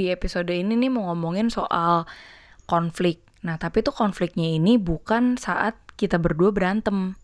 di 0.00 0.08
episode 0.08 0.48
ini 0.48 0.72
nih 0.80 0.88
mau 0.88 1.12
ngomongin 1.12 1.52
soal 1.52 2.08
konflik. 2.64 3.20
Nah, 3.44 3.60
tapi 3.60 3.84
tuh 3.84 3.92
konfliknya 3.92 4.48
ini 4.56 4.80
bukan 4.80 5.36
saat 5.36 5.76
kita 6.00 6.16
berdua 6.16 6.48
berantem. 6.48 7.19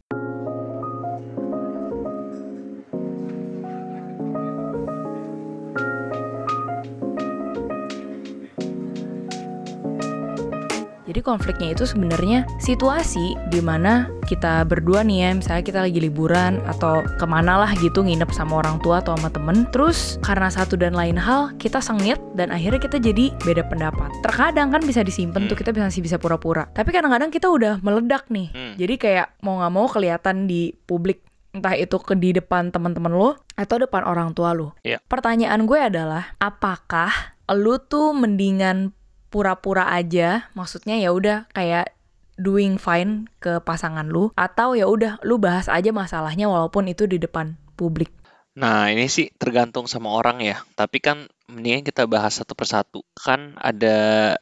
Jadi 11.17 11.25
konfliknya 11.25 11.73
itu 11.73 11.89
sebenarnya 11.89 12.45
situasi 12.61 13.41
di 13.49 13.65
mana 13.65 14.05
kita 14.29 14.69
berdua 14.69 15.01
nih 15.01 15.25
ya, 15.25 15.31
misalnya 15.33 15.65
kita 15.65 15.81
lagi 15.89 15.97
liburan 15.97 16.61
atau 16.69 17.01
ke 17.17 17.25
mana 17.25 17.57
lah 17.57 17.73
gitu 17.81 18.05
nginep 18.05 18.29
sama 18.37 18.61
orang 18.61 18.77
tua 18.85 19.01
atau 19.01 19.17
sama 19.17 19.33
temen. 19.33 19.65
Terus 19.73 20.21
karena 20.21 20.53
satu 20.53 20.77
dan 20.77 20.93
lain 20.93 21.17
hal 21.17 21.57
kita 21.57 21.81
sengit 21.81 22.21
dan 22.37 22.53
akhirnya 22.53 22.85
kita 22.85 23.01
jadi 23.01 23.33
beda 23.49 23.65
pendapat. 23.65 24.13
Terkadang 24.21 24.69
kan 24.69 24.85
bisa 24.85 25.01
disimpan 25.01 25.49
tuh 25.49 25.57
Hmm. 25.57 25.65
kita 25.65 25.73
bisa 25.73 25.89
masih 25.89 26.05
bisa 26.05 26.21
pura-pura. 26.21 26.69
Tapi 26.77 26.93
kadang-kadang 26.93 27.33
kita 27.33 27.49
udah 27.49 27.81
meledak 27.81 28.29
nih. 28.29 28.53
Hmm. 28.53 28.77
Jadi 28.77 28.95
kayak 29.01 29.41
mau 29.41 29.57
nggak 29.57 29.73
mau 29.73 29.89
kelihatan 29.89 30.45
di 30.45 30.77
publik 30.85 31.25
entah 31.57 31.73
itu 31.73 31.97
ke 31.97 32.13
di 32.13 32.37
depan 32.37 32.69
teman-teman 32.69 33.17
lo 33.17 33.41
atau 33.57 33.81
depan 33.81 34.05
orang 34.05 34.37
tua 34.37 34.53
lo. 34.53 34.77
Iya. 34.85 35.01
Pertanyaan 35.09 35.65
gue 35.65 35.81
adalah 35.81 36.37
apakah 36.37 37.41
lu 37.57 37.81
tuh 37.81 38.13
mendingan 38.13 38.93
pura-pura 39.37 39.93
aja, 39.93 40.49
maksudnya 40.57 40.97
ya 40.97 41.13
udah 41.13 41.45
kayak 41.53 41.93
doing 42.41 42.81
fine 42.81 43.29
ke 43.37 43.61
pasangan 43.61 44.09
lu 44.09 44.33
atau 44.33 44.73
ya 44.73 44.89
udah 44.89 45.21
lu 45.29 45.37
bahas 45.37 45.69
aja 45.69 45.93
masalahnya 45.93 46.49
walaupun 46.49 46.89
itu 46.89 47.05
di 47.05 47.21
depan 47.21 47.61
publik. 47.77 48.09
Nah, 48.57 48.89
ini 48.89 49.05
sih 49.13 49.29
tergantung 49.37 49.85
sama 49.85 50.09
orang 50.17 50.41
ya. 50.41 50.65
Tapi 50.73 51.05
kan 51.05 51.29
mendingan 51.53 51.85
kita 51.85 52.09
bahas 52.09 52.41
satu 52.41 52.57
persatu. 52.57 53.05
Kan 53.13 53.53
ada 53.61 54.33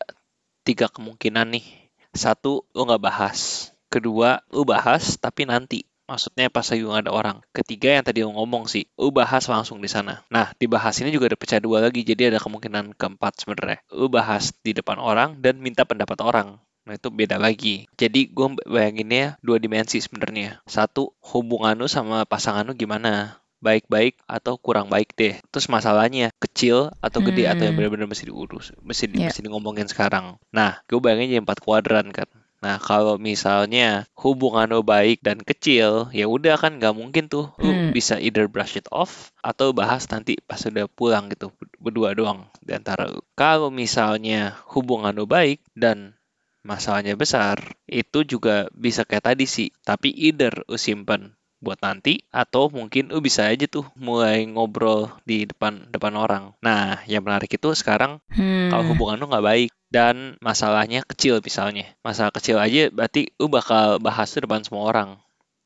tiga 0.62 0.86
kemungkinan 0.86 1.50
nih. 1.50 1.90
Satu, 2.14 2.62
lu 2.70 2.86
nggak 2.86 3.02
bahas. 3.02 3.70
Kedua, 3.90 4.38
lu 4.54 4.62
bahas 4.62 5.18
tapi 5.18 5.50
nanti. 5.50 5.82
Maksudnya 6.04 6.52
pas 6.52 6.68
lagi 6.68 6.84
nggak 6.84 7.08
ada 7.08 7.12
orang. 7.12 7.36
Ketiga 7.56 7.96
yang 7.96 8.04
tadi 8.04 8.20
ngomong 8.20 8.68
sih, 8.68 8.84
lu 9.00 9.08
bahas 9.08 9.48
langsung 9.48 9.80
di 9.80 9.88
sana. 9.88 10.20
Nah, 10.28 10.52
dibahas 10.60 11.00
ini 11.00 11.08
juga 11.08 11.32
ada 11.32 11.38
pecah 11.40 11.60
dua 11.60 11.80
lagi. 11.80 12.04
Jadi 12.04 12.28
ada 12.28 12.36
kemungkinan 12.36 12.92
keempat 12.92 13.40
sebenarnya. 13.40 13.80
Lu 13.88 14.12
bahas 14.12 14.52
di 14.60 14.76
depan 14.76 15.00
orang 15.00 15.40
dan 15.40 15.56
minta 15.64 15.88
pendapat 15.88 16.20
orang. 16.20 16.60
Nah, 16.84 17.00
itu 17.00 17.08
beda 17.08 17.40
lagi. 17.40 17.88
Jadi 17.96 18.28
gue 18.28 18.60
bayanginnya 18.68 19.40
dua 19.40 19.56
dimensi 19.56 19.96
sebenarnya. 20.04 20.60
Satu, 20.68 21.16
hubungan 21.32 21.80
lu 21.80 21.88
sama 21.88 22.28
pasangan 22.28 22.68
lu 22.68 22.76
gimana? 22.76 23.40
baik-baik 23.64 24.20
atau 24.28 24.60
kurang 24.60 24.92
baik 24.92 25.16
deh. 25.16 25.40
Terus 25.48 25.72
masalahnya 25.72 26.28
kecil 26.36 26.92
atau 27.00 27.24
gede 27.24 27.48
atau 27.48 27.64
yang 27.64 27.72
Hmm. 27.72 27.80
benar-benar 27.80 28.12
mesti 28.12 28.28
diurus, 28.28 28.76
mesti 28.84 29.08
Iya. 29.08 29.32
mesti 29.32 29.40
ngomongin 29.48 29.88
sekarang. 29.88 30.36
Nah, 30.52 30.84
gue 30.84 31.00
bayangin 31.00 31.32
jadi 31.32 31.40
empat 31.40 31.64
kuadran 31.64 32.12
kan. 32.12 32.28
Nah, 32.64 32.76
kalau 32.80 33.20
misalnya 33.20 34.08
hubungan 34.16 34.66
lo 34.72 34.80
baik 34.80 35.18
dan 35.20 35.38
kecil, 35.50 36.08
ya 36.18 36.26
udah 36.36 36.56
kan 36.62 36.72
nggak 36.80 36.96
mungkin 37.00 37.24
tuh 37.28 37.52
lu 37.60 37.76
Hmm. 37.76 37.92
bisa 37.96 38.14
either 38.26 38.46
brush 38.48 38.80
it 38.80 38.88
off 38.88 39.12
atau 39.50 39.76
bahas 39.76 40.08
nanti 40.12 40.32
pas 40.48 40.60
udah 40.70 40.86
pulang 40.88 41.28
gitu 41.32 41.52
berdua 41.84 42.16
doang 42.16 42.40
di 42.64 42.72
antara. 42.72 43.04
Kalau 43.36 43.68
misalnya 43.68 44.56
hubungan 44.72 45.12
lo 45.12 45.28
baik 45.28 45.60
dan 45.76 46.16
masalahnya 46.64 47.14
besar, 47.20 47.60
itu 47.84 48.24
juga 48.24 48.72
bisa 48.72 49.04
kayak 49.04 49.24
tadi 49.36 49.44
sih. 49.44 49.68
Tapi 49.84 50.08
either 50.26 50.64
lu 50.64 50.80
simpen 50.80 51.36
buat 51.64 51.80
nanti 51.80 52.20
atau 52.28 52.68
mungkin 52.68 53.08
lu 53.08 53.24
bisa 53.24 53.48
aja 53.48 53.64
tuh 53.64 53.88
mulai 53.96 54.44
ngobrol 54.44 55.08
di 55.24 55.48
depan 55.48 55.88
depan 55.88 56.12
orang. 56.14 56.44
Nah, 56.60 57.00
yang 57.08 57.24
menarik 57.24 57.48
itu 57.48 57.72
sekarang 57.72 58.20
Hmm. 58.28 58.68
kalau 58.68 58.84
hubungan 58.92 59.16
lu 59.16 59.26
nggak 59.32 59.46
baik 59.46 59.70
dan 59.88 60.36
masalahnya 60.44 61.00
kecil 61.08 61.40
misalnya. 61.40 61.88
Masalah 62.04 62.30
kecil 62.30 62.60
aja 62.60 62.92
berarti 62.92 63.32
lu 63.40 63.48
bakal 63.48 63.96
bahas 63.98 64.28
tuh 64.28 64.44
depan 64.44 64.60
semua 64.60 64.84
orang. 64.84 65.16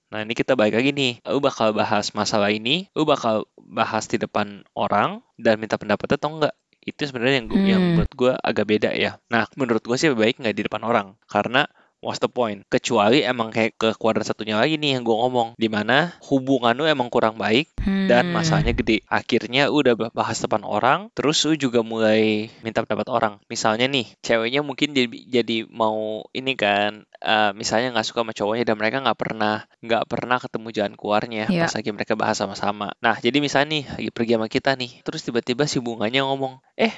Nah, 0.09 0.25
ini 0.25 0.33
kita 0.33 0.57
balik 0.57 0.79
lagi 0.81 0.95
nih. 0.95 1.13
Lu 1.29 1.43
bakal 1.43 1.77
bahas 1.77 2.17
masalah 2.17 2.49
ini, 2.49 2.89
lu 2.97 3.05
bakal 3.05 3.45
bahas 3.61 4.09
di 4.09 4.17
depan 4.17 4.65
orang 4.73 5.21
dan 5.37 5.61
minta 5.61 5.77
pendapatnya 5.77 6.17
atau 6.17 6.33
enggak. 6.33 6.55
Itu 6.81 7.05
sebenarnya 7.05 7.45
yang, 7.45 7.49
gua- 7.53 7.61
yang 7.69 7.81
Hmm. 7.85 7.89
menurut 7.93 8.13
gue 8.17 8.33
agak 8.33 8.65
beda 8.65 8.91
ya. 8.97 9.21
Nah, 9.29 9.45
menurut 9.61 9.85
gue 9.85 9.97
sih 10.01 10.09
lebih 10.09 10.25
baik 10.25 10.37
nggak 10.41 10.57
di 10.57 10.65
depan 10.65 10.81
orang. 10.81 11.13
Karena 11.29 11.69
what's 12.01 12.19
the 12.19 12.31
point? 12.31 12.63
Kecuali 12.67 13.23
emang 13.23 13.51
kayak 13.51 13.75
ke 13.75 13.89
kuadran 13.95 14.23
satunya 14.23 14.55
lagi 14.55 14.77
nih 14.77 14.99
yang 14.99 15.03
gue 15.03 15.13
ngomong. 15.13 15.55
Di 15.55 15.67
mana 15.67 16.15
hubungan 16.27 16.75
lu 16.75 16.85
emang 16.85 17.09
kurang 17.09 17.37
baik 17.37 17.71
dan 18.09 18.29
Hmm. 18.29 18.35
masalahnya 18.35 18.73
gede. 18.73 19.05
Akhirnya 19.07 19.69
udah 19.69 19.95
bah- 19.95 20.13
bahas 20.15 20.39
depan 20.39 20.63
orang, 20.63 21.13
terus 21.13 21.43
lu 21.45 21.55
juga 21.55 21.83
mulai 21.83 22.49
minta 22.63 22.81
pendapat 22.81 23.09
orang. 23.09 23.35
Misalnya 23.47 23.85
nih, 23.85 24.09
ceweknya 24.21 24.63
mungkin 24.63 24.95
jadi, 24.95 25.09
jadi 25.29 25.57
mau 25.69 26.25
ini 26.33 26.55
kan, 26.55 27.05
eh, 27.19 27.51
misalnya 27.53 27.93
nggak 27.93 28.07
suka 28.07 28.23
sama 28.25 28.33
cowoknya 28.33 28.65
dan 28.65 28.77
mereka 28.77 29.03
nggak 29.03 29.19
pernah 29.19 29.57
nggak 29.79 30.05
pernah 30.07 30.39
ketemu 30.39 30.69
jalan 30.73 30.95
keluarnya 30.95 31.45
Iya. 31.47 31.67
pas 31.67 31.73
lagi 31.77 31.91
mereka 31.93 32.15
bahas 32.15 32.37
sama-sama. 32.37 32.95
Nah, 32.99 33.17
jadi 33.19 33.39
misalnya 33.39 33.69
nih 33.75 33.85
lagi 33.95 34.11
pergi 34.11 34.33
sama 34.35 34.49
kita 34.49 34.71
nih, 34.75 34.91
terus 35.03 35.23
tiba-tiba 35.23 35.65
si 35.65 35.79
bunganya 35.79 36.25
ngomong, 36.25 36.59
eh 36.75 36.95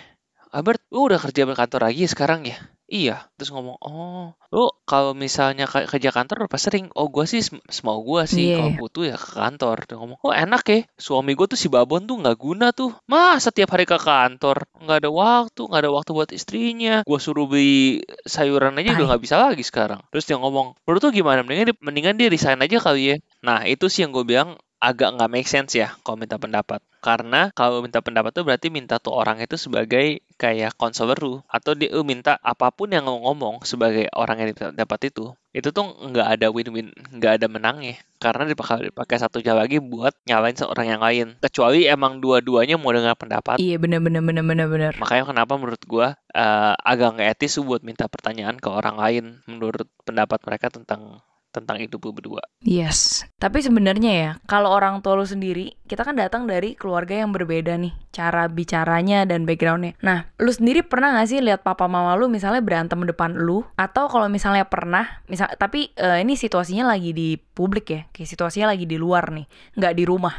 Albert, 0.50 0.82
lu 0.90 1.06
udah 1.06 1.22
kerja 1.22 1.46
di 1.46 1.54
kantor 1.54 1.86
lagi 1.86 2.10
sekarang 2.10 2.42
ya? 2.42 2.58
Iya, 2.90 3.22
terus 3.38 3.54
ngomong, 3.54 3.78
oh, 3.86 4.34
lu 4.50 4.66
kalau 4.82 5.14
misalnya 5.14 5.70
ke- 5.70 5.86
kerja 5.86 6.10
kantor 6.10 6.42
berapa 6.42 6.58
sering? 6.58 6.90
Oh, 6.98 7.06
gua 7.06 7.22
sih 7.22 7.38
sem- 7.38 7.62
semau 7.70 8.02
gua 8.02 8.26
sih, 8.26 8.50
Iya. 8.50 8.58
kalau 8.58 8.70
butuh 8.82 9.04
ya 9.06 9.14
ke 9.14 9.30
kantor. 9.38 9.76
Dia 9.86 9.94
ngomong, 9.94 10.18
oh 10.26 10.34
enak 10.34 10.62
ya, 10.66 10.78
suami 10.98 11.38
gua 11.38 11.46
tuh 11.46 11.54
si 11.54 11.70
Babon 11.70 12.02
tuh 12.10 12.18
nggak 12.18 12.34
guna 12.34 12.74
tuh. 12.74 12.90
Mas, 13.06 13.46
setiap 13.46 13.70
hari 13.70 13.86
ke 13.86 13.94
kantor, 13.94 14.66
nggak 14.82 15.06
ada 15.06 15.10
waktu, 15.14 15.60
nggak 15.70 15.82
ada 15.86 15.92
waktu 15.94 16.10
buat 16.10 16.30
istrinya. 16.34 17.06
Gua 17.06 17.22
suruh 17.22 17.46
beli 17.46 18.02
sayuran 18.26 18.74
aja 18.74 18.90
udah 18.90 18.98
Tai. 18.98 19.08
nggak 19.14 19.22
bisa 19.22 19.36
lagi 19.38 19.62
sekarang. 19.62 20.02
Terus 20.10 20.26
dia 20.26 20.42
ngomong, 20.42 20.74
menurut 20.82 20.98
tuh 20.98 21.14
gimana? 21.14 21.46
Mendingan 21.46 21.70
dia, 21.70 21.76
mendingan 21.78 22.14
dia 22.18 22.26
resign 22.26 22.58
aja 22.58 22.82
kali 22.82 23.02
ya. 23.06 23.16
Nah, 23.46 23.70
itu 23.70 23.86
sih 23.86 24.02
yang 24.02 24.10
gue 24.10 24.26
bilang 24.26 24.58
agak 24.80 25.14
nggak 25.14 25.30
make 25.30 25.48
sense 25.48 25.76
ya 25.76 25.92
kalau 26.02 26.16
minta 26.16 26.40
pendapat. 26.40 26.80
Karena 27.00 27.52
kalau 27.56 27.80
minta 27.80 28.00
pendapat 28.04 28.32
tuh 28.32 28.44
berarti 28.44 28.68
minta 28.68 29.00
tuh 29.00 29.16
orang 29.16 29.40
itu 29.40 29.56
sebagai 29.56 30.20
kayak 30.40 30.76
konselor 30.76 31.16
lu 31.20 31.34
atau 31.48 31.76
dia 31.76 31.92
lu 31.92 32.04
minta 32.04 32.40
apa 32.40 32.72
pun 32.72 32.88
yang 32.92 33.04
lo 33.04 33.20
ngomong 33.20 33.64
sebagai 33.64 34.08
orang 34.16 34.40
yang 34.40 34.48
dapat 34.72 35.12
itu 35.12 35.36
itu 35.50 35.74
tuh 35.74 35.82
nggak 35.82 36.38
ada 36.38 36.46
win-win 36.54 36.94
nggak 37.10 37.42
ada 37.42 37.46
menangnya 37.50 37.98
karena 38.22 38.46
dipakai 38.46 38.94
dipakai 38.94 39.18
satu 39.18 39.42
cara 39.42 39.66
lagi 39.66 39.82
buat 39.82 40.14
nyalain 40.24 40.54
seorang 40.54 40.86
yang 40.94 41.02
lain 41.02 41.26
kecuali 41.42 41.90
emang 41.90 42.22
dua-duanya 42.22 42.78
mau 42.78 42.94
dengar 42.94 43.18
pendapat 43.18 43.58
Iya 43.58 43.82
bener 43.82 43.98
bener 43.98 44.22
bener 44.22 44.46
bener 44.46 44.66
bener. 44.70 44.92
makanya 45.02 45.34
kenapa 45.34 45.58
menurut 45.58 45.82
gua 45.90 46.14
eh, 46.30 46.74
agak 46.78 47.18
nggak 47.18 47.28
etis 47.34 47.58
buat 47.58 47.82
minta 47.82 48.06
pertanyaan 48.06 48.62
ke 48.62 48.68
orang 48.70 48.94
lain 48.94 49.24
menurut 49.50 49.90
pendapat 50.06 50.38
mereka 50.46 50.70
tentang 50.70 51.18
tentang 51.50 51.82
hidup 51.82 52.02
lu 52.06 52.14
berdua 52.14 52.42
Yes. 52.60 53.24
Tapi 53.40 53.64
sebenarnya 53.64 54.12
ya, 54.12 54.30
kalau 54.44 54.68
orang 54.68 55.00
tua 55.00 55.16
lu 55.16 55.24
sendiri, 55.24 55.80
kita 55.88 56.04
kan 56.04 56.12
datang 56.12 56.44
dari 56.44 56.76
keluarga 56.76 57.16
yang 57.16 57.32
berbeda 57.32 57.72
nih, 57.80 57.96
cara 58.12 58.52
bicaranya 58.52 59.24
dan 59.24 59.48
backgroundnya. 59.48 59.96
Nah, 60.04 60.28
lu 60.36 60.52
sendiri 60.52 60.84
pernah 60.84 61.16
gak 61.16 61.32
sih 61.32 61.40
lihat 61.40 61.64
papa 61.64 61.88
mama 61.88 62.12
lu 62.20 62.28
misalnya 62.28 62.60
berantem 62.60 63.00
depan 63.00 63.32
lu? 63.32 63.64
Atau 63.80 64.12
kalau 64.12 64.28
misalnya 64.28 64.68
pernah, 64.68 65.24
misal, 65.24 65.48
tapi 65.56 65.88
eh, 65.96 66.20
ini 66.20 66.36
situasinya 66.36 66.92
lagi 66.92 67.16
di 67.16 67.40
publik 67.40 67.86
ya, 67.88 68.00
kayak 68.12 68.28
situasinya 68.28 68.76
lagi 68.76 68.84
di 68.84 69.00
luar 69.00 69.32
nih, 69.32 69.48
nggak 69.80 69.94
di 69.96 70.04
rumah. 70.04 70.36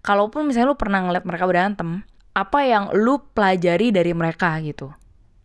Kalaupun 0.00 0.48
misalnya 0.48 0.72
lu 0.72 0.80
pernah 0.80 1.04
ngeliat 1.04 1.28
mereka 1.28 1.44
berantem, 1.44 2.08
apa 2.32 2.64
yang 2.64 2.88
lu 2.96 3.20
pelajari 3.36 3.92
dari 3.92 4.16
mereka 4.16 4.56
gitu? 4.64 4.96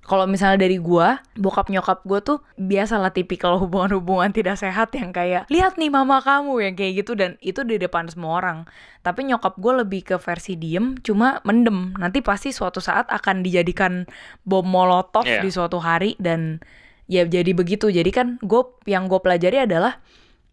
Kalau 0.06 0.30
misalnya 0.30 0.62
dari 0.62 0.78
gua, 0.78 1.18
bokap 1.34 1.74
nyokap 1.74 2.06
gua 2.06 2.22
tuh 2.22 2.38
biasalah 2.62 3.10
tipikal 3.10 3.58
hubungan-hubungan 3.58 4.30
tidak 4.30 4.62
sehat 4.62 4.94
yang 4.94 5.10
kayak 5.10 5.50
lihat 5.50 5.82
nih 5.82 5.90
mama 5.90 6.22
kamu 6.22 6.62
yang 6.62 6.74
kayak 6.78 7.02
gitu 7.02 7.18
dan 7.18 7.42
itu 7.42 7.66
di 7.66 7.82
depan 7.82 8.06
semua 8.06 8.38
orang. 8.38 8.70
Tapi 9.02 9.26
nyokap 9.26 9.58
gua 9.58 9.82
lebih 9.82 10.06
ke 10.06 10.16
versi 10.22 10.54
diem, 10.62 10.94
cuma 11.02 11.42
mendem. 11.42 11.98
Nanti 11.98 12.22
pasti 12.22 12.54
suatu 12.54 12.78
saat 12.78 13.10
akan 13.10 13.42
dijadikan 13.42 14.06
bom 14.46 14.62
molotov 14.62 15.26
Iya. 15.26 15.42
di 15.42 15.50
suatu 15.50 15.82
hari 15.82 16.14
dan 16.22 16.62
ya 17.10 17.26
jadi 17.26 17.54
begitu. 17.58 17.90
Jadi 17.90 18.10
kan 18.14 18.38
gue 18.46 18.62
yang 18.86 19.10
gue 19.10 19.18
pelajari 19.22 19.66
adalah 19.66 20.02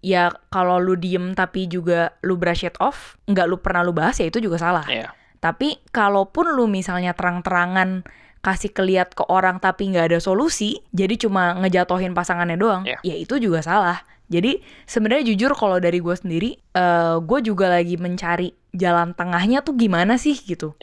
ya 0.00 0.32
kalau 0.48 0.80
lu 0.80 0.96
diem 0.96 1.32
tapi 1.36 1.68
juga 1.68 2.16
lu 2.24 2.40
brush 2.40 2.64
it 2.64 2.76
off, 2.80 3.20
nggak 3.28 3.46
lu 3.48 3.56
pernah 3.60 3.84
lu 3.84 3.92
bahas 3.92 4.16
ya 4.16 4.28
itu 4.32 4.40
juga 4.40 4.56
salah. 4.56 4.84
Iya. 4.88 5.12
Tapi 5.42 5.80
kalaupun 5.92 6.54
lu 6.54 6.70
misalnya 6.70 7.12
terang-terangan 7.18 8.06
kasih 8.42 8.74
keliat 8.74 9.14
ke 9.14 9.22
orang 9.30 9.62
tapi 9.62 9.88
nggak 9.94 10.12
ada 10.12 10.18
solusi, 10.18 10.82
jadi 10.90 11.14
cuma 11.14 11.54
ngejatohin 11.62 12.10
pasangannya 12.12 12.58
doang, 12.58 12.82
Iya. 12.82 12.98
ya 13.06 13.14
itu 13.14 13.38
juga 13.38 13.62
salah. 13.62 14.02
Jadi 14.26 14.58
sebenarnya 14.88 15.30
jujur 15.30 15.52
kalau 15.54 15.78
dari 15.78 16.02
gue 16.02 16.16
sendiri, 16.16 16.50
eh 16.74 17.16
gue 17.22 17.38
juga 17.44 17.70
lagi 17.70 17.94
mencari 18.00 18.50
jalan 18.74 19.12
tengahnya 19.14 19.62
tuh 19.62 19.76
gimana 19.78 20.16
sih 20.18 20.34
gitu. 20.34 20.74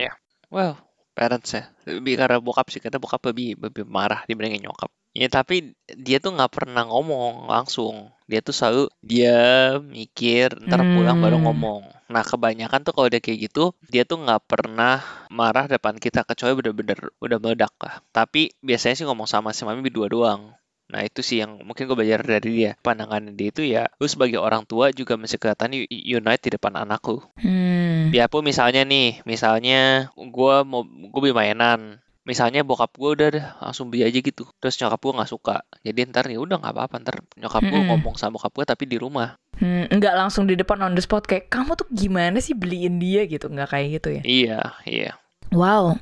Well, 0.50 0.78
parents 1.18 1.54
ya. 1.54 1.68
Lebih 1.86 2.16
karena 2.16 2.38
bokap 2.40 2.70
sih, 2.72 2.80
karena 2.80 3.02
bokap 3.02 3.22
lebih, 3.30 3.58
lebih 3.60 3.84
marah 3.86 4.24
dibandingin 4.26 4.66
nyokap. 4.70 4.90
Ya 5.18 5.28
tapi 5.28 5.74
dia 5.90 6.22
tuh 6.22 6.38
nggak 6.38 6.54
pernah 6.54 6.86
ngomong 6.86 7.50
langsung. 7.50 8.14
Dia 8.30 8.46
tuh 8.46 8.54
selalu 8.54 8.84
dia 9.02 9.38
mikir 9.82 10.54
ntar 10.70 10.86
pulang 10.86 11.18
baru 11.18 11.42
Hmm. 11.42 11.50
ngomong 11.50 11.82
nah 12.10 12.22
kebanyakan 12.22 12.86
tuh 12.86 12.94
kalau 12.94 13.10
dia 13.10 13.18
kayak 13.18 13.50
gitu 13.50 13.74
dia 13.90 14.06
tuh 14.06 14.22
nggak 14.22 14.46
pernah 14.46 15.02
marah 15.34 15.66
depan 15.66 15.98
kita 15.98 16.22
kecuali 16.22 16.54
bener-bener 16.54 17.10
udah 17.18 17.38
meledak 17.42 17.74
lah 17.82 18.06
tapi 18.14 18.54
biasanya 18.62 18.96
sih 19.02 19.06
ngomong 19.10 19.26
sama 19.26 19.50
si 19.50 19.66
mami 19.66 19.82
berdua 19.82 20.06
doang 20.06 20.54
Nah 20.90 21.06
itu 21.06 21.22
sih 21.22 21.38
yang 21.38 21.62
mungkin 21.62 21.86
gue 21.86 21.94
belajar 21.94 22.26
dari 22.26 22.50
dia. 22.50 22.72
Pandangan 22.82 23.22
dia 23.38 23.54
itu 23.54 23.62
ya, 23.62 23.86
lu 24.02 24.10
sebagai 24.10 24.42
orang 24.42 24.66
tua 24.66 24.90
juga 24.90 25.22
mesti 25.22 25.38
kelihatan 25.38 25.86
unite 25.86 26.50
di 26.50 26.58
depan 26.58 26.74
anak 26.82 27.06
lu. 27.06 27.22
Hmm. 27.38 28.10
Biarpun 28.10 28.42
misalnya 28.42 28.82
nih, 28.82 29.22
misalnya 29.22 30.10
gue 30.18 30.56
mau 30.66 30.82
gue 30.82 31.20
beli 31.22 31.30
mainan, 31.30 32.02
misalnya 32.30 32.62
bokap 32.62 32.94
gue 32.94 33.10
udah 33.10 33.28
deh 33.34 33.46
langsung 33.58 33.90
beli 33.90 34.06
aja 34.06 34.22
gitu, 34.22 34.46
terus 34.62 34.78
nyokap 34.78 35.02
gue 35.02 35.14
nggak 35.18 35.32
suka, 35.32 35.56
jadi 35.82 36.06
ntar 36.06 36.30
ya 36.30 36.38
udah 36.38 36.62
nggak 36.62 36.74
apa-apa 36.78 36.96
ntar 37.02 37.16
nyokap 37.34 37.66
gue 37.66 37.74
Mm-mm. 37.74 37.90
ngomong 37.90 38.14
sama 38.16 38.38
bokap 38.38 38.54
gue 38.54 38.66
tapi 38.70 38.86
di 38.86 39.02
rumah. 39.02 39.34
Hmm, 39.58 39.90
nggak 39.90 40.14
langsung 40.16 40.46
di 40.46 40.54
depan 40.54 40.78
on 40.80 40.94
the 40.94 41.02
spot 41.02 41.26
kayak 41.26 41.50
kamu 41.50 41.74
tuh 41.74 41.90
gimana 41.90 42.38
sih 42.38 42.54
beliin 42.54 42.96
dia 42.96 43.26
gitu 43.26 43.50
nggak 43.50 43.68
kayak 43.68 43.88
gitu 44.00 44.10
ya 44.16 44.22
Iya, 44.24 44.62
iya. 44.88 45.12
wow 45.52 46.00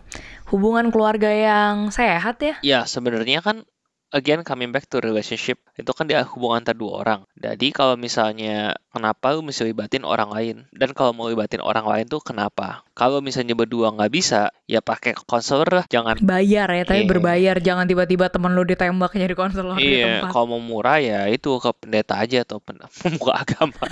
hubungan 0.53 0.93
keluarga 0.93 1.31
yang 1.33 1.89
sehat 1.89 2.37
ya 2.37 2.55
Ya 2.61 2.85
sebenarnya 2.85 3.41
kan 3.41 3.65
again 4.09 4.39
coming 4.41 4.71
back 4.71 4.87
to 4.87 4.97
relationship 4.97 5.59
itu 5.75 5.91
kan 5.91 6.07
dia 6.07 6.23
hubungan 6.23 6.63
antar 6.63 6.73
dua 6.73 7.03
orang. 7.03 7.21
Jadi 7.35 7.69
kalau 7.69 7.93
misalnya 7.93 8.75
kenapa 8.89 9.35
lu 9.35 9.43
mesti 9.43 9.67
libatin 9.67 10.07
orang 10.07 10.31
lain 10.31 10.55
dan 10.71 10.95
kalau 10.95 11.11
mau 11.11 11.27
libatin 11.27 11.59
orang 11.59 11.83
lain 11.83 12.05
tuh 12.07 12.23
kenapa? 12.23 12.87
Kalau 12.95 13.19
misalnya 13.19 13.53
berdua 13.53 13.91
nggak 13.91 14.09
bisa 14.09 14.49
ya 14.65 14.79
pakai 14.79 15.13
konselor 15.13 15.67
lah, 15.69 15.85
jangan 15.85 16.17
bayar 16.19 16.71
ya 16.71 16.83
tapi 16.83 17.03
Iya. 17.03 17.09
berbayar 17.11 17.55
jangan 17.59 17.85
tiba-tiba 17.85 18.31
temen 18.31 18.55
lu 18.55 18.63
ditembak 18.63 19.11
jadi 19.11 19.35
konselor 19.35 19.75
di 19.75 19.99
Iya, 19.99 20.23
tempat 20.23 20.31
kalau 20.31 20.55
mau 20.55 20.61
murah 20.63 20.97
ya 20.97 21.27
itu 21.27 21.59
ke 21.59 21.69
pendeta 21.77 22.17
aja 22.17 22.41
atau 22.47 22.57
pemuka 23.03 23.33
agama. 23.35 23.83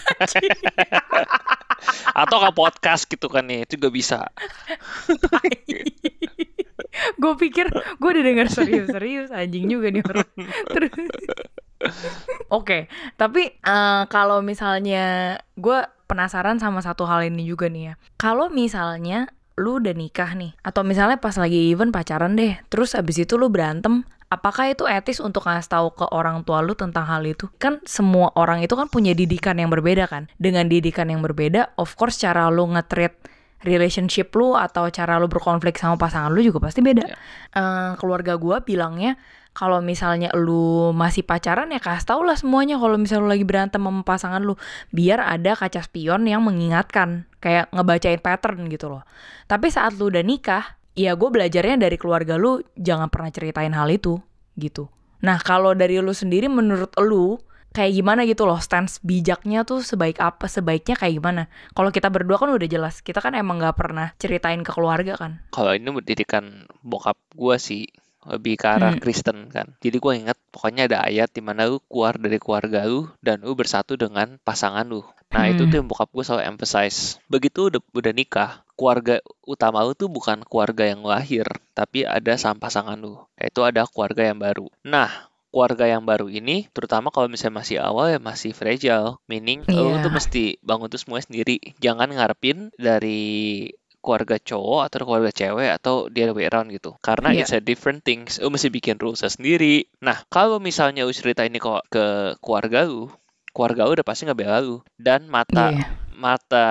atau 2.16 2.38
ke 2.40 2.50
podcast 2.56 3.04
gitu 3.06 3.28
kan 3.28 3.44
nih, 3.46 3.68
itu 3.68 3.76
juga 3.78 3.90
bisa. 3.92 4.20
gue 7.22 7.34
pikir 7.38 7.68
gue 7.72 8.10
udah 8.10 8.24
denger 8.24 8.48
serius-serius 8.52 9.30
anjing 9.32 9.68
juga 9.68 9.92
nih 9.92 10.04
orang 10.06 10.30
Terus- 10.74 10.94
Oke, 12.50 12.88
tapi 13.20 13.52
eh, 13.52 14.04
kalau 14.10 14.42
misalnya 14.42 15.38
gue 15.54 15.80
penasaran 16.06 16.58
sama 16.58 16.82
satu 16.82 17.06
hal 17.06 17.26
ini 17.28 17.46
juga 17.46 17.70
nih 17.70 17.84
ya. 17.92 17.94
Kalau 18.18 18.50
misalnya 18.50 19.30
lu 19.56 19.80
udah 19.80 19.94
nikah 19.94 20.34
nih, 20.36 20.52
atau 20.66 20.82
misalnya 20.84 21.16
pas 21.22 21.36
lagi 21.38 21.72
event 21.72 21.94
pacaran 21.94 22.36
deh, 22.36 22.58
terus 22.68 22.92
abis 22.98 23.24
itu 23.24 23.38
lu 23.40 23.48
berantem, 23.48 24.04
apakah 24.28 24.68
itu 24.74 24.84
etis 24.90 25.24
untuk 25.24 25.46
ngasih 25.48 25.72
tahu 25.72 25.88
ke 25.96 26.06
orang 26.12 26.44
tua 26.44 26.60
lu 26.60 26.74
tentang 26.76 27.06
hal 27.08 27.24
itu? 27.24 27.48
Kan 27.62 27.80
semua 27.88 28.34
orang 28.36 28.66
itu 28.66 28.74
kan 28.76 28.90
punya 28.92 29.16
didikan 29.16 29.56
yang 29.56 29.72
berbeda 29.72 30.10
kan. 30.12 30.28
Dengan 30.36 30.68
didikan 30.68 31.08
yang 31.08 31.22
berbeda, 31.24 31.76
of 31.80 31.94
course 31.96 32.20
cara 32.20 32.50
lu 32.52 32.66
nge-treat 32.68 33.14
relationship 33.66 34.32
lu 34.38 34.54
atau 34.54 34.88
cara 34.94 35.18
lu 35.18 35.26
berkonflik 35.26 35.76
sama 35.76 35.98
pasangan 35.98 36.30
lu 36.30 36.46
juga 36.46 36.62
pasti 36.62 36.86
beda. 36.86 37.04
Ya. 37.04 37.18
Eh, 37.58 37.92
keluarga 37.98 38.38
gua 38.38 38.62
bilangnya 38.62 39.18
kalau 39.56 39.80
misalnya 39.80 40.36
lu 40.36 40.92
masih 40.92 41.24
pacaran 41.24 41.72
ya 41.72 41.80
kasih 41.80 42.12
tau 42.12 42.22
lah 42.28 42.36
semuanya 42.36 42.76
kalau 42.76 43.00
misalnya 43.00 43.24
lu 43.24 43.30
lagi 43.32 43.48
berantem 43.48 43.80
sama 43.80 44.04
pasangan 44.04 44.44
lu 44.44 44.60
biar 44.92 45.24
ada 45.24 45.56
kaca 45.56 45.80
spion 45.80 46.28
yang 46.28 46.44
mengingatkan 46.44 47.24
kayak 47.40 47.72
ngebacain 47.72 48.20
pattern 48.20 48.68
gitu 48.68 48.92
loh 48.92 49.08
tapi 49.48 49.72
saat 49.72 49.96
lu 49.96 50.12
udah 50.12 50.22
nikah 50.28 50.76
ya 51.00 51.16
gue 51.16 51.30
belajarnya 51.32 51.80
dari 51.80 51.96
keluarga 51.96 52.36
lu 52.36 52.60
jangan 52.76 53.08
pernah 53.08 53.32
ceritain 53.32 53.72
hal 53.72 53.88
itu 53.88 54.20
gitu 54.60 54.92
nah 55.24 55.40
kalau 55.40 55.72
dari 55.72 56.04
lu 56.04 56.12
sendiri 56.12 56.52
menurut 56.52 56.92
lu 57.00 57.40
kayak 57.76 57.92
gimana 57.92 58.24
gitu 58.24 58.48
loh 58.48 58.58
stance 58.58 59.04
bijaknya 59.04 59.68
tuh 59.68 59.84
sebaik 59.84 60.24
apa 60.24 60.48
sebaiknya 60.48 60.96
kayak 60.96 61.20
gimana 61.20 61.44
kalau 61.76 61.92
kita 61.92 62.08
berdua 62.08 62.40
kan 62.40 62.48
udah 62.48 62.70
jelas 62.72 63.04
kita 63.04 63.20
kan 63.20 63.36
emang 63.36 63.60
nggak 63.60 63.76
pernah 63.76 64.16
ceritain 64.16 64.64
ke 64.64 64.72
keluarga 64.72 65.20
kan 65.20 65.44
Kalau 65.52 65.76
ini 65.76 65.92
pendidikan 65.92 66.64
bokap 66.80 67.20
gua 67.36 67.60
sih 67.60 67.84
lebih 68.26 68.58
ke 68.58 68.66
arah 68.66 68.98
Hmm. 68.98 69.04
Kristen 69.04 69.54
kan. 69.54 69.78
Jadi 69.78 70.02
gua 70.02 70.18
ingat 70.18 70.34
pokoknya 70.50 70.90
ada 70.90 71.06
ayat 71.06 71.30
di 71.30 71.46
mana 71.46 71.70
lu 71.70 71.78
keluar 71.86 72.18
dari 72.18 72.42
keluarga 72.42 72.82
lu 72.90 73.06
dan 73.22 73.46
lu 73.46 73.54
bersatu 73.54 73.94
dengan 73.94 74.42
pasangan 74.42 74.82
lu. 74.82 75.06
Nah, 75.30 75.46
itu 75.46 75.62
Hmm. 75.62 75.70
tuh 75.70 75.78
yang 75.84 75.90
bokap 75.92 76.10
gue 76.10 76.24
selalu 76.24 76.44
emphasize. 76.48 77.20
Begitu 77.28 77.68
udah, 77.70 77.82
udah 77.92 78.14
nikah, 78.16 78.66
keluarga 78.74 79.20
utama 79.44 79.84
lu 79.84 79.94
tuh 79.94 80.08
bukan 80.08 80.42
keluarga 80.42 80.88
yang 80.88 81.04
lahir, 81.04 81.44
tapi 81.76 82.02
ada 82.02 82.34
sama 82.40 82.66
pasangan 82.66 82.96
lu. 82.96 83.20
Yaitu 83.36 83.62
ada 83.62 83.84
keluarga 83.86 84.26
yang 84.26 84.40
baru. 84.40 84.72
Nah, 84.82 85.30
keluarga 85.56 85.88
yang 85.88 86.04
baru 86.04 86.28
ini, 86.28 86.68
terutama 86.76 87.16
kalau 87.16 87.32
misalnya 87.32 87.64
masih 87.64 87.80
awal 87.80 88.12
ya 88.12 88.20
masih 88.20 88.52
fragile, 88.52 89.16
meaning 89.32 89.64
lu 89.72 89.96
Iya. 89.96 90.04
tuh 90.04 90.12
mesti 90.12 90.44
bangun 90.60 90.92
tuh 90.92 91.00
semuanya 91.00 91.32
sendiri. 91.32 91.64
Jangan 91.80 92.12
ngarepin 92.12 92.76
dari 92.76 93.72
keluarga 94.04 94.36
cowok 94.36 94.82
atau 94.92 95.08
keluarga 95.08 95.32
cewek 95.32 95.72
atau 95.80 96.12
the 96.12 96.28
other 96.28 96.36
way 96.36 96.46
around 96.52 96.76
gitu. 96.76 97.00
Karena 97.00 97.32
Iya. 97.32 97.48
it's 97.48 97.56
a 97.56 97.64
different 97.64 98.04
things. 98.04 98.36
Lu 98.44 98.52
mesti 98.52 98.68
bikin 98.68 99.00
rules 99.00 99.24
sendiri. 99.24 99.88
Nah, 100.04 100.28
kalau 100.28 100.60
misalnya 100.60 101.08
lu 101.08 101.16
cerita 101.16 101.48
ini 101.48 101.56
kok 101.58 101.88
ke 101.88 102.36
keluarga 102.44 102.84
lu, 102.84 103.08
keluarga 103.56 103.88
lu 103.88 103.96
udah 103.96 104.06
pasti 104.06 104.28
ngebela 104.28 104.60
lu. 104.60 104.84
Dan 105.00 105.32
mata 105.32 105.72
Iya. 105.72 105.88
Mata 106.16 106.68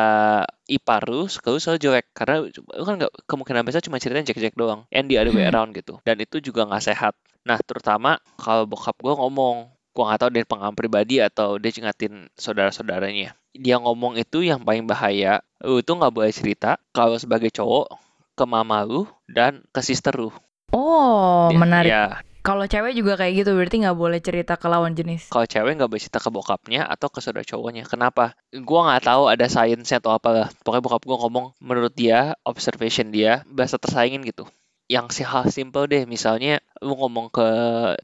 ipar 0.65 1.05
lu 1.05 1.29
kalau 1.39 1.57
selalu 1.57 1.79
jelek. 1.79 2.07
Karena 2.11 2.43
lu 2.49 2.83
kan 2.83 2.95
nggak 2.97 3.13
kemungkinan 3.25 3.63
besar 3.63 3.81
cuma 3.81 3.97
ceritain 3.97 4.25
jelek-jelek 4.25 4.57
doang. 4.57 4.89
And 4.89 5.07
the 5.07 5.17
other 5.17 5.31
way 5.31 5.45
Hmm. 5.45 5.53
around 5.53 5.71
gitu. 5.73 6.01
Dan 6.03 6.19
itu 6.19 6.41
juga 6.41 6.65
nggak 6.65 6.83
sehat. 6.83 7.15
Nah 7.45 7.61
terutama 7.61 8.17
kalau 8.35 8.65
bokap 8.65 8.97
gue 8.99 9.13
ngomong. 9.13 9.69
Gua 9.95 10.11
nggak 10.11 10.21
tahu 10.21 10.31
dari 10.33 10.43
pengalaman 10.43 10.75
pribadi 10.75 11.23
atau 11.23 11.55
dia 11.55 11.71
ngingatin 11.71 12.27
saudara-saudaranya. 12.35 13.39
Dia 13.55 13.79
ngomong 13.79 14.19
itu 14.19 14.43
yang 14.43 14.59
paling 14.59 14.83
bahaya. 14.85 15.39
Lu 15.63 15.79
itu 15.79 15.87
nggak 15.87 16.11
boleh 16.11 16.35
cerita 16.35 16.83
kalau 16.91 17.15
sebagai 17.15 17.47
cowok 17.49 17.95
ke 18.35 18.43
mama 18.43 18.83
lu 18.83 19.07
dan 19.31 19.63
ke 19.71 19.79
sister 19.81 20.11
lu. 20.19 20.35
Oh, 20.75 21.47
Ya- 21.47 21.55
menarik. 21.55 21.91
ya 21.95 22.05
Kalau 22.45 22.69
cewek 22.69 22.93
juga 22.93 23.17
kayak 23.17 23.41
gitu, 23.41 23.57
berarti 23.57 23.77
nggak 23.81 23.97
boleh 23.97 24.21
cerita 24.21 24.61
ke 24.61 24.69
lawan 24.69 24.93
jenis. 24.93 25.33
kalau 25.33 25.49
cewek 25.49 25.81
nggak 25.81 25.89
boleh 25.89 26.03
cerita 26.05 26.21
ke 26.21 26.29
bokapnya 26.29 26.85
atau 26.85 27.09
ke 27.09 27.25
saudara 27.25 27.41
cowoknya. 27.41 27.89
Kenapa? 27.89 28.37
Gua 28.53 28.85
nggak 28.93 29.03
tahu 29.09 29.33
ada 29.33 29.49
sainsnya 29.49 29.97
atau 29.97 30.13
apalah. 30.13 30.53
Pokoknya 30.61 30.85
bokap 30.85 31.03
gua 31.09 31.17
ngomong 31.25 31.57
menurut 31.65 31.97
dia, 31.97 32.37
observation 32.45 33.09
dia, 33.09 33.41
bahasa 33.49 33.81
tersaingin 33.81 34.21
gitu. 34.29 34.45
Yang 34.93 35.07
sih 35.17 35.25
hal 35.25 35.49
simple 35.49 35.89
deh, 35.89 36.05
misalnya 36.05 36.61
lu 36.85 36.93
ngomong 37.01 37.33
ke 37.33 37.49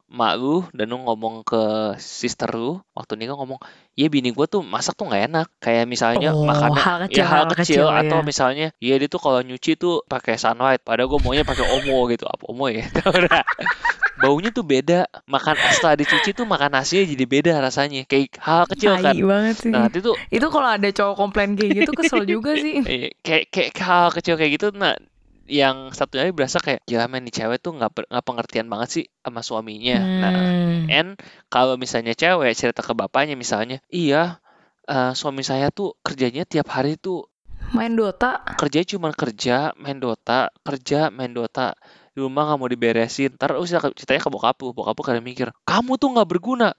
mak 0.09 0.41
lu 0.41 0.65
dan 0.73 0.89
lu 0.89 1.05
ngomong 1.05 1.45
ke 1.45 1.93
sister 2.01 2.49
lu, 2.57 2.81
waktu 2.97 3.21
nikah 3.21 3.37
ngomong, 3.37 3.61
iya 3.93 4.09
bini 4.09 4.33
gua 4.33 4.49
tuh 4.49 4.65
masak 4.65 4.97
tuh 4.97 5.13
nggak 5.13 5.29
enak. 5.29 5.47
Kayak 5.61 5.85
misalnya 5.85 6.33
Oh, 6.33 6.49
makanan 6.49 6.81
hal 6.81 6.97
kecil, 7.05 7.21
ya 7.21 7.25
hal 7.29 7.45
hal 7.45 7.53
kecil, 7.53 7.61
kecil, 7.61 7.87
atau 7.93 8.19
ya. 8.19 8.25
misalnya 8.25 8.67
ya 8.81 8.97
dia 8.97 9.09
tuh 9.13 9.21
kalau 9.21 9.45
nyuci 9.45 9.77
tuh 9.77 10.01
pakai 10.09 10.41
sunlight 10.41 10.81
padahal 10.81 11.13
gue 11.13 11.21
maunya 11.21 11.45
pakai 11.45 11.69
omo 11.69 12.09
gitu 12.09 12.25
apa 12.25 12.49
omo 12.49 12.73
ya. 12.73 12.89
baunya 14.23 14.51
tuh 14.53 14.65
beda 14.73 15.09
makan 15.25 15.57
setelah 15.75 15.97
dicuci 16.01 16.31
tuh 16.39 16.45
makan 16.45 16.71
nasinya 16.77 17.05
jadi 17.13 17.25
beda 17.35 17.53
rasanya 17.67 18.05
kayak 18.05 18.37
hal 18.47 18.63
kecil 18.69 18.93
kan 19.01 19.17
banget 19.25 19.57
sih. 19.65 19.73
nah 19.73 19.89
itu 19.89 19.99
tuh 20.07 20.17
Itu 20.29 20.47
kalau 20.55 20.69
ada 20.77 20.89
cowok 20.93 21.15
komplain 21.21 21.51
kayak 21.59 21.73
gitu 21.85 21.91
kesel 21.99 22.23
juga 22.29 22.53
sih. 22.61 22.77
eh, 22.85 23.11
kayak 23.27 23.45
kayak 23.55 23.73
hal 23.81 24.09
kecil 24.13 24.35
kayak 24.37 24.53
gitu 24.61 24.67
nah 24.77 24.95
yang 25.51 25.91
satu 25.91 26.15
lagi 26.21 26.31
berasa 26.31 26.63
kayak 26.63 26.87
gila 26.87 27.11
men 27.11 27.27
nih 27.27 27.35
cewek 27.43 27.59
tuh 27.59 27.75
nggak 27.75 27.91
nggak 28.07 28.25
pengertian 28.29 28.69
banget 28.71 28.89
sih 28.95 29.05
sama 29.25 29.41
suaminya 29.43 30.07
nah 30.15 30.31
Hmm. 30.31 30.87
and 30.87 31.09
kalau 31.51 31.75
misalnya 31.75 32.15
cewek 32.15 32.55
cerita 32.55 32.87
ke 32.87 32.93
bapaknya 32.95 33.35
misalnya 33.35 33.83
iya 33.91 34.39
eh, 34.87 35.13
suami 35.19 35.43
saya 35.43 35.75
tuh 35.75 35.99
kerjanya 36.07 36.47
tiap 36.47 36.69
hari 36.71 36.95
tuh 37.01 37.27
Main 37.75 37.95
Dota. 37.95 38.43
kerja 38.59 38.81
cuma 38.87 39.11
kerja 39.15 39.71
main 39.79 39.99
Dota 39.99 40.51
kerja 40.67 41.11
main 41.11 41.31
Dota 41.31 41.75
rumah 42.15 42.43
nggak 42.47 42.59
mau 42.59 42.67
diberesin. 42.67 43.31
Ntar 43.35 43.55
lu 43.55 43.65
cerita- 43.65 43.93
ceritanya 43.93 44.21
ke 44.21 44.31
bokap 44.31 44.57
lu. 44.61 44.71
Bokap 44.71 44.95
lu 44.95 45.03
kadang 45.03 45.25
mikir 45.25 45.49
kamu 45.63 45.93
tuh 45.95 46.09
nggak 46.11 46.29
berguna. 46.29 46.71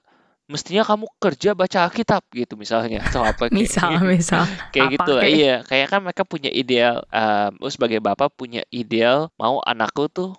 Mestinya 0.51 0.83
kamu 0.83 1.07
kerja 1.15 1.55
baca 1.55 1.87
Alkitab. 1.87 2.27
Gitu 2.27 2.53
misalnya. 2.55 2.99
Atau 3.03 3.23
apa 3.23 3.47
kayak 3.47 3.55
Misal, 3.55 3.91
misal. 4.03 4.43
kayak 4.69 4.87
Apa 4.87 4.93
gitu. 4.99 5.13
kayak- 5.17 5.31
iya 5.31 5.55
kayak 5.63 5.87
kan 5.87 5.99
mereka 6.01 6.23
punya 6.23 6.49
ideal 6.49 7.07
um, 7.07 7.51
lu 7.57 7.69
sebagai 7.69 7.99
bapak 7.99 8.35
punya 8.35 8.61
ideal 8.67 9.31
mau 9.35 9.63
anak 9.63 9.95
lu 9.95 10.07
tuh 10.07 10.31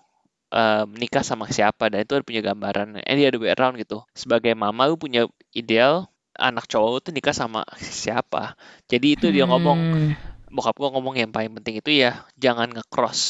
um, 0.53 0.85
menikah 0.93 1.25
sama 1.25 1.49
siapa. 1.49 1.89
Dan 1.89 2.05
itu 2.05 2.13
ada 2.13 2.23
punya 2.23 2.45
gambaran 2.45 3.01
and 3.01 3.17
the 3.17 3.25
other 3.25 3.41
way 3.41 3.53
around 3.57 3.81
gitu. 3.81 4.05
Sebagai 4.13 4.53
mama 4.53 4.85
lu 4.85 4.97
punya 4.97 5.25
ideal 5.51 6.13
anak 6.33 6.65
cowok 6.65 6.89
lu 6.89 6.99
tuh 7.01 7.13
nikah 7.13 7.33
sama 7.33 7.65
siapa. 7.81 8.57
Jadi 8.89 9.17
itu 9.17 9.27
dia 9.29 9.45
ngomong. 9.45 9.81
Hmm. 9.81 10.13
bokap 10.53 10.77
gua 10.77 10.93
ngomong 10.93 11.17
yang 11.17 11.33
paling 11.33 11.49
penting 11.57 11.81
itu 11.81 11.97
ya 11.97 12.29
jangan 12.37 12.69
nge-cross 12.69 13.21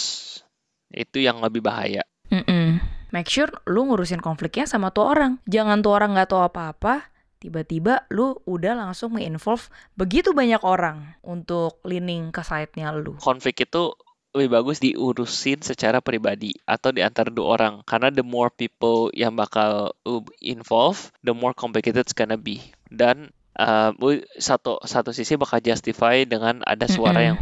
itu 0.94 1.24
yang 1.24 1.40
lebih 1.42 1.64
bahaya 1.64 2.04
Mm-mm. 2.32 2.80
Make 3.12 3.28
sure 3.28 3.52
lu 3.68 3.84
ngurusin 3.92 4.24
konfliknya 4.24 4.64
sama 4.64 4.88
tuh 4.88 5.04
orang. 5.04 5.36
Jangan 5.44 5.84
tuh 5.84 5.92
orang 5.92 6.16
nggak 6.16 6.32
tahu 6.32 6.48
apa-apa, 6.48 7.12
tiba-tiba 7.42 8.06
lu 8.14 8.38
udah 8.46 8.78
langsung 8.78 9.18
nge-involve 9.18 9.66
begitu 9.98 10.30
banyak 10.30 10.62
orang 10.62 11.18
untuk 11.26 11.82
leaning 11.82 12.30
ke 12.30 12.46
side-nya 12.46 12.94
lu. 12.94 13.18
konflik 13.18 13.66
itu 13.66 13.98
lebih 14.32 14.48
bagus 14.54 14.78
diurusin 14.80 15.60
secara 15.60 15.98
pribadi 16.00 16.54
atau 16.64 16.94
di 16.94 17.02
antara 17.02 17.28
dua 17.28 17.58
orang 17.58 17.74
karena 17.84 18.08
the 18.14 18.22
more 18.24 18.48
people 18.48 19.10
yang 19.12 19.34
bakal 19.34 19.90
lu 20.06 20.22
involve 20.38 21.10
the 21.26 21.34
more 21.34 21.52
complicated 21.52 22.00
it's 22.06 22.16
gonna 22.16 22.38
be 22.38 22.62
dan 22.88 23.28
uh, 23.58 23.92
satu 24.38 24.80
satu 24.86 25.10
sisi 25.12 25.36
bakal 25.36 25.60
justify 25.60 26.22
dengan 26.24 26.62
ada 26.64 26.88
suara 26.88 27.20
Mm-mm. 27.20 27.28
yang 27.34 27.38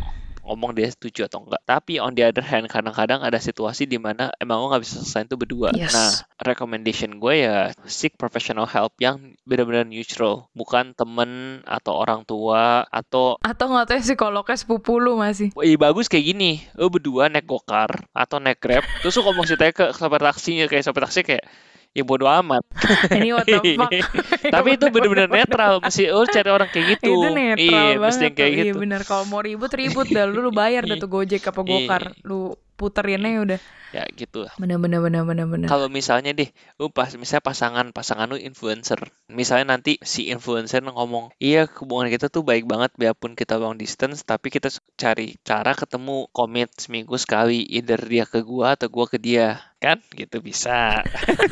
ngomong 0.51 0.75
dia 0.75 0.91
setuju 0.91 1.31
atau 1.31 1.47
enggak 1.47 1.63
tapi 1.63 2.03
on 2.03 2.11
the 2.19 2.27
other 2.27 2.43
hand 2.43 2.67
kadang-kadang 2.67 3.23
ada 3.23 3.39
situasi 3.39 3.87
di 3.87 4.03
mana 4.03 4.35
emang 4.43 4.59
lo 4.59 4.75
nggak 4.75 4.83
bisa 4.83 4.99
selesai 4.99 5.31
itu 5.31 5.39
berdua 5.39 5.71
Yes. 5.71 5.95
nah 5.95 6.11
recommendation 6.43 7.23
gue 7.23 7.47
ya 7.47 7.71
seek 7.87 8.19
professional 8.19 8.67
help 8.67 8.99
yang 8.99 9.39
benar-benar 9.47 9.87
neutral 9.87 10.51
bukan 10.51 10.93
temen 10.99 11.63
atau 11.63 11.95
orang 11.95 12.27
tua 12.27 12.83
atau 12.91 13.39
Atau 13.47 13.71
nggak 13.71 13.87
tahu 13.87 13.97
ya 13.97 14.03
psikolognya 14.03 14.57
sepupu 14.59 14.99
lu 14.99 15.15
masih. 15.21 15.55
Wih 15.55 15.79
bagus 15.79 16.11
kayak 16.11 16.35
gini, 16.35 16.65
lu 16.75 16.91
berdua 16.91 17.31
naik 17.31 17.47
gokar 17.47 18.11
atau 18.11 18.43
naik 18.43 18.59
grab, 18.59 18.83
terus 19.05 19.15
lu 19.15 19.23
ngomong 19.29 19.47
ceritanya 19.47 19.73
ke 19.77 19.87
sopir 19.95 20.21
taksinya 20.21 20.67
kayak 20.67 20.83
sopir 20.83 21.03
taksi 21.07 21.21
kayak 21.23 21.45
ya 21.91 22.03
bodo 22.07 22.27
amat. 22.31 22.63
Ini 23.19 23.35
what 23.35 23.47
the 23.47 23.59
fuck. 23.79 23.93
Tapi 24.55 24.69
itu 24.79 24.87
bener-bener 24.91 25.29
netral, 25.31 25.83
mesti 25.83 26.11
lu 26.11 26.25
cari 26.27 26.51
orang 26.51 26.69
kayak 26.71 26.87
gitu. 26.99 27.11
itu 27.11 27.29
netral 27.31 27.59
iya, 27.59 27.99
banget 27.99 28.03
mesti 28.03 28.25
yang 28.25 28.35
kayak. 28.35 28.51
Iya 28.51 28.65
gitu. 28.71 28.79
bener 28.79 29.01
kalau 29.03 29.25
mau 29.27 29.41
ribut 29.43 29.73
ribut 29.75 30.07
dah 30.11 30.25
lu, 30.27 30.39
lu 30.47 30.51
bayar 30.55 30.87
dah 30.87 30.97
tuh 30.99 31.11
Gojek 31.11 31.43
apa 31.51 31.61
Gokar. 31.63 32.03
Lu 32.23 32.55
puterin 32.79 33.27
aja 33.27 33.39
udah. 33.45 33.61
Ya 33.91 34.07
gitu. 34.15 34.47
Bener 34.57 34.79
bener 34.79 35.03
bener 35.03 35.27
bener 35.27 35.47
bener. 35.51 35.67
Kalau 35.67 35.91
misalnya 35.91 36.31
deh, 36.31 36.47
lu 36.79 36.95
pas 36.95 37.11
misalnya 37.19 37.43
pasangan 37.43 37.87
pasangan 37.91 38.31
lu 38.31 38.39
influencer, 38.39 39.03
misalnya 39.27 39.75
nanti 39.75 39.99
si 40.01 40.31
influencer 40.31 40.81
ngomong, 40.87 41.35
iya 41.43 41.67
hubungan 41.67 42.07
kita 42.07 42.31
tuh 42.31 42.47
baik 42.47 42.71
banget 42.71 42.95
biarpun 42.95 43.35
kita 43.35 43.59
long 43.59 43.75
distance, 43.75 44.23
tapi 44.23 44.49
kita 44.49 44.71
cari 44.95 45.35
cara 45.43 45.75
ketemu 45.75 46.31
komit 46.31 46.71
seminggu 46.79 47.19
sekali, 47.19 47.67
either 47.67 47.99
dia 47.99 48.25
ke 48.31 48.47
gua 48.47 48.79
atau 48.79 48.87
gua 48.87 49.11
ke 49.11 49.19
dia, 49.19 49.59
kan? 49.81 49.99
Gitu 50.13 50.37
bisa. 50.45 51.01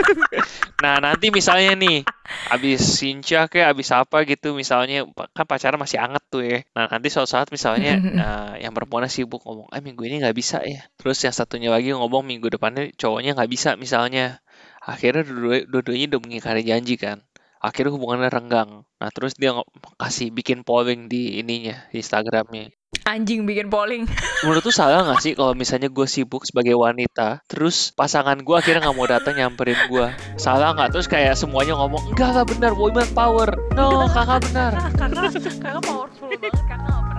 nah 0.83 1.01
nanti 1.03 1.33
misalnya 1.35 1.75
nih, 1.75 1.97
abis 2.55 2.81
sinca 3.01 3.49
kayak 3.51 3.75
abis 3.75 3.89
apa 3.97 4.23
gitu, 4.29 4.53
misalnya 4.55 5.09
kan 5.35 5.47
pacaran 5.49 5.81
masih 5.81 5.99
anget 5.99 6.23
tuh 6.29 6.43
ya. 6.45 6.59
Nah 6.77 6.87
nanti 6.93 7.09
suatu 7.09 7.29
saat 7.29 7.49
misalnya 7.51 7.99
eh, 8.25 8.53
yang 8.65 8.73
perempuan 8.77 9.09
sibuk 9.11 9.43
ngomong, 9.45 9.69
ah 9.73 9.81
minggu 9.83 10.03
ini 10.07 10.23
nggak 10.23 10.37
bisa 10.37 10.63
ya. 10.63 10.85
Terus 11.01 11.19
yang 11.25 11.35
satunya 11.35 11.69
lagi 11.73 11.91
ngomong 11.97 12.23
minggu 12.25 12.53
depannya 12.53 12.93
cowoknya 12.95 13.35
nggak 13.37 13.51
bisa 13.51 13.71
misalnya. 13.81 14.39
Akhirnya 14.79 15.21
dua- 15.27 15.67
dua-duanya 15.69 16.17
udah 16.17 16.21
mengingkari 16.25 16.63
janji 16.65 16.97
kan. 16.97 17.21
Akhirnya 17.59 17.95
hubungannya 17.95 18.31
renggang. 18.31 18.71
Nah 18.99 19.11
terus 19.11 19.35
dia 19.35 19.55
kasih 19.99 20.31
bikin 20.31 20.63
polling 20.63 21.11
di 21.11 21.43
ininya, 21.43 21.87
di 21.91 22.03
Instagramnya. 22.03 22.71
Anjing 23.05 23.49
bikin 23.49 23.73
polling. 23.73 24.05
Menurut 24.45 24.63
tuh 24.65 24.73
salah 24.73 25.05
nggak 25.05 25.21
sih 25.21 25.33
kalau 25.33 25.57
misalnya 25.57 25.89
gue 25.89 26.07
sibuk 26.09 26.45
sebagai 26.45 26.77
wanita, 26.77 27.41
terus 27.49 27.93
pasangan 27.97 28.37
gue 28.41 28.57
akhirnya 28.57 28.89
nggak 28.89 28.97
mau 28.97 29.09
datang 29.09 29.35
nyamperin 29.37 29.81
gue? 29.89 30.07
Salah 30.37 30.77
nggak? 30.77 30.93
Terus 30.93 31.09
kayak 31.09 31.35
semuanya 31.35 31.77
ngomong, 31.81 32.13
enggak, 32.13 32.37
enggak 32.37 32.47
benar, 32.53 32.73
women 32.77 33.09
power. 33.17 33.49
No, 33.73 34.07
kakak 34.13 34.45
benar. 34.49 34.73
kakak 35.01 35.41
kakak 35.41 35.83
powerful 35.85 36.29
banget 36.29 36.53
kakak 36.69 37.18